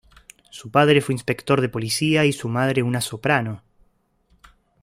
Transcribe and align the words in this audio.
Su 0.49 0.71
padre 0.71 0.99
fue 0.99 1.13
inspector 1.13 1.61
de 1.61 1.69
policía 1.69 2.25
y 2.25 2.33
su 2.33 2.49
madre 2.49 2.81
una 2.81 3.01
soprano. 3.01 3.61